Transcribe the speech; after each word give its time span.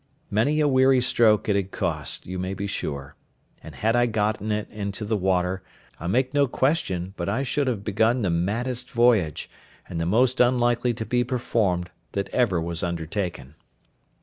Many 0.31 0.59
a 0.59 0.67
weary 0.67 0.99
stroke 0.99 1.47
it 1.47 1.55
had 1.55 1.69
cost, 1.69 2.25
you 2.25 2.39
may 2.39 2.55
be 2.55 2.65
sure; 2.65 3.15
and 3.61 3.75
had 3.75 3.95
I 3.95 4.07
gotten 4.07 4.51
it 4.51 4.67
into 4.71 5.05
the 5.05 5.15
water, 5.15 5.61
I 5.99 6.07
make 6.07 6.33
no 6.33 6.47
question, 6.47 7.13
but 7.17 7.29
I 7.29 7.43
should 7.43 7.67
have 7.67 7.83
begun 7.83 8.23
the 8.23 8.31
maddest 8.31 8.89
voyage, 8.89 9.47
and 9.87 10.01
the 10.01 10.07
most 10.07 10.39
unlikely 10.39 10.95
to 10.95 11.05
be 11.05 11.23
performed, 11.23 11.91
that 12.13 12.29
ever 12.29 12.59
was 12.59 12.81
undertaken. 12.81 13.53